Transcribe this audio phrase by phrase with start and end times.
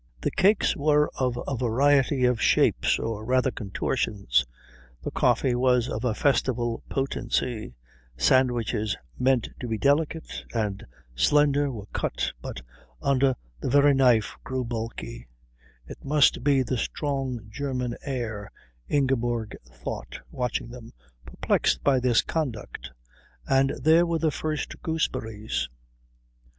[0.21, 4.47] The cakes were of a variety of shapes, or rather contortions,
[5.03, 7.75] the coffee was of a festival potency,
[8.17, 10.83] sandwiches meant to be delicate and
[11.13, 12.63] slender were cut, but
[12.99, 15.27] under the very knife grew bulky
[15.85, 18.51] it must be the strong German air,
[18.87, 20.93] Ingeborg thought watching them,
[21.27, 22.89] perplexed by this conduct
[23.47, 25.69] and there were the first gooseberries.